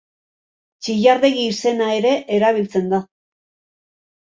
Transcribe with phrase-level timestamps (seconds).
[0.87, 3.05] Txillardegi izena ere erabiltzen da.